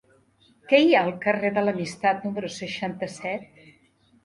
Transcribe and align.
Què 0.71 0.79
hi 0.85 0.95
ha 0.99 1.03
al 1.07 1.11
carrer 1.25 1.51
de 1.59 1.65
l'Amistat 1.67 2.27
número 2.29 2.51
seixanta-set? 2.57 3.65